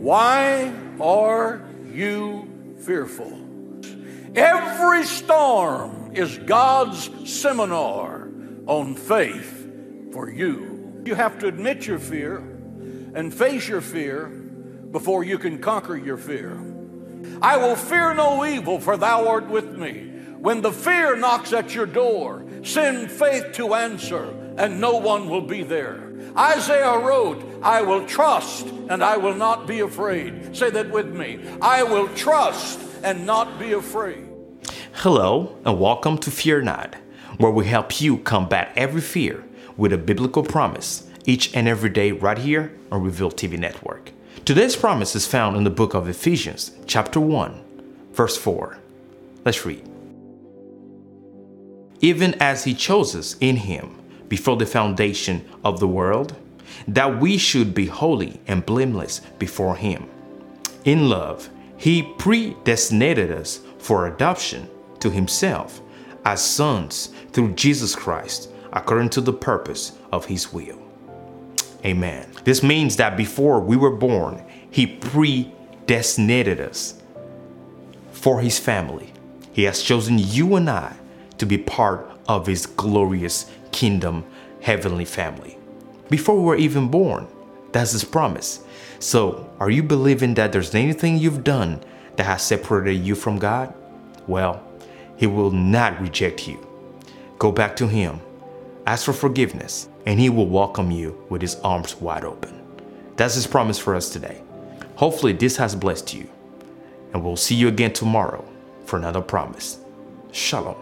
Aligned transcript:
Why 0.00 0.72
are 0.98 1.60
you 1.92 2.48
fearful? 2.86 3.38
Every 4.34 5.04
storm 5.04 6.12
is 6.14 6.38
God's 6.38 7.10
seminar 7.30 8.26
on 8.64 8.94
faith 8.94 9.68
for 10.10 10.30
you. 10.30 11.02
You 11.04 11.14
have 11.16 11.38
to 11.40 11.48
admit 11.48 11.86
your 11.86 11.98
fear 11.98 12.38
and 12.38 13.32
face 13.32 13.68
your 13.68 13.82
fear 13.82 14.28
before 14.90 15.22
you 15.22 15.36
can 15.36 15.58
conquer 15.58 15.98
your 15.98 16.16
fear. 16.16 16.58
I 17.42 17.58
will 17.58 17.76
fear 17.76 18.14
no 18.14 18.46
evil, 18.46 18.80
for 18.80 18.96
thou 18.96 19.28
art 19.28 19.50
with 19.50 19.76
me. 19.76 20.08
When 20.38 20.62
the 20.62 20.72
fear 20.72 21.14
knocks 21.14 21.52
at 21.52 21.74
your 21.74 21.84
door, 21.84 22.46
send 22.62 23.10
faith 23.10 23.52
to 23.52 23.74
answer, 23.74 24.34
and 24.56 24.80
no 24.80 24.96
one 24.96 25.28
will 25.28 25.42
be 25.42 25.62
there. 25.62 26.09
Isaiah 26.36 26.98
wrote, 26.98 27.42
I 27.62 27.82
will 27.82 28.06
trust 28.06 28.66
and 28.88 29.02
I 29.02 29.16
will 29.16 29.34
not 29.34 29.66
be 29.66 29.80
afraid. 29.80 30.56
Say 30.56 30.70
that 30.70 30.90
with 30.90 31.14
me. 31.14 31.40
I 31.60 31.82
will 31.82 32.08
trust 32.08 32.80
and 33.02 33.26
not 33.26 33.58
be 33.58 33.72
afraid. 33.72 34.28
Hello, 34.94 35.58
and 35.64 35.80
welcome 35.80 36.18
to 36.18 36.30
Fear 36.30 36.62
Not, 36.62 36.96
where 37.38 37.50
we 37.50 37.66
help 37.66 38.00
you 38.00 38.18
combat 38.18 38.72
every 38.76 39.00
fear 39.00 39.44
with 39.76 39.92
a 39.92 39.98
biblical 39.98 40.42
promise 40.42 41.08
each 41.24 41.54
and 41.54 41.68
every 41.68 41.90
day 41.90 42.12
right 42.12 42.38
here 42.38 42.72
on 42.90 43.02
Reveal 43.02 43.30
TV 43.30 43.58
Network. 43.58 44.12
Today's 44.44 44.76
promise 44.76 45.14
is 45.14 45.26
found 45.26 45.56
in 45.56 45.64
the 45.64 45.70
book 45.70 45.94
of 45.94 46.08
Ephesians, 46.08 46.72
chapter 46.86 47.20
1, 47.20 48.10
verse 48.12 48.36
4. 48.36 48.78
Let's 49.44 49.64
read. 49.64 49.88
Even 52.00 52.34
as 52.40 52.64
he 52.64 52.74
chose 52.74 53.14
us 53.14 53.36
in 53.40 53.56
him 53.56 53.99
before 54.30 54.56
the 54.56 54.64
foundation 54.64 55.46
of 55.62 55.78
the 55.78 55.86
world, 55.86 56.34
that 56.88 57.20
we 57.20 57.36
should 57.36 57.74
be 57.74 57.86
holy 57.86 58.40
and 58.46 58.64
blameless 58.64 59.20
before 59.38 59.76
him. 59.76 60.08
In 60.86 61.10
love, 61.10 61.50
he 61.76 62.02
predestinated 62.16 63.30
us 63.30 63.60
for 63.78 64.06
adoption 64.06 64.70
to 65.00 65.10
himself 65.10 65.82
as 66.24 66.42
sons 66.42 67.10
through 67.32 67.52
Jesus 67.52 67.94
Christ, 67.94 68.48
according 68.72 69.10
to 69.10 69.20
the 69.20 69.32
purpose 69.34 69.92
of 70.12 70.24
his 70.24 70.50
will. 70.50 70.80
Amen. 71.84 72.30
This 72.44 72.62
means 72.62 72.96
that 72.96 73.16
before 73.16 73.60
we 73.60 73.76
were 73.76 73.90
born, 73.90 74.44
He 74.70 74.86
predestinated 74.86 76.60
us 76.60 77.00
for 78.12 78.40
His 78.40 78.58
family. 78.58 79.12
He 79.52 79.64
has 79.64 79.82
chosen 79.82 80.18
you 80.18 80.56
and 80.56 80.68
I 80.68 80.94
to 81.38 81.46
be 81.46 81.58
part 81.58 82.10
of 82.28 82.46
His 82.46 82.66
glorious 82.66 83.50
kingdom, 83.72 84.24
heavenly 84.60 85.04
family. 85.04 85.58
Before 86.08 86.36
we 86.36 86.42
were 86.42 86.56
even 86.56 86.88
born, 86.88 87.26
that's 87.72 87.92
His 87.92 88.04
promise. 88.04 88.64
So, 88.98 89.48
are 89.60 89.70
you 89.70 89.82
believing 89.82 90.34
that 90.34 90.52
there's 90.52 90.74
anything 90.74 91.18
you've 91.18 91.44
done 91.44 91.82
that 92.16 92.26
has 92.26 92.42
separated 92.42 93.04
you 93.04 93.14
from 93.14 93.38
God? 93.38 93.72
Well, 94.26 94.62
He 95.16 95.26
will 95.26 95.50
not 95.50 96.00
reject 96.00 96.48
you. 96.48 96.66
Go 97.38 97.52
back 97.52 97.76
to 97.76 97.86
Him, 97.86 98.20
ask 98.86 99.04
for 99.04 99.12
forgiveness, 99.12 99.88
and 100.06 100.18
He 100.20 100.28
will 100.28 100.48
welcome 100.48 100.90
you 100.90 101.24
with 101.28 101.42
His 101.42 101.56
arms 101.56 101.96
wide 101.96 102.24
open. 102.24 102.60
That's 103.16 103.34
His 103.34 103.46
promise 103.46 103.78
for 103.78 103.94
us 103.94 104.10
today. 104.10 104.42
Hopefully, 104.96 105.32
this 105.32 105.56
has 105.56 105.74
blessed 105.74 106.12
you, 106.12 106.28
and 107.12 107.24
we'll 107.24 107.36
see 107.36 107.54
you 107.54 107.68
again 107.68 107.92
tomorrow 107.92 108.44
for 108.84 108.98
another 108.98 109.22
promise. 109.22 109.78
Shalom. 110.32 110.76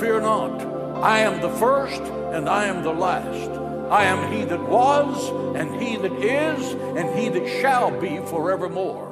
Fear 0.00 0.20
not. 0.20 0.77
I 1.02 1.20
am 1.20 1.40
the 1.40 1.50
first 1.58 2.02
and 2.02 2.48
I 2.48 2.64
am 2.64 2.82
the 2.82 2.92
last. 2.92 3.50
I 3.88 4.04
am 4.04 4.32
he 4.32 4.44
that 4.44 4.68
was, 4.68 5.30
and 5.56 5.80
he 5.80 5.96
that 5.96 6.12
is, 6.12 6.72
and 6.72 7.18
he 7.18 7.28
that 7.28 7.48
shall 7.60 7.90
be 8.00 8.18
forevermore. 8.18 9.07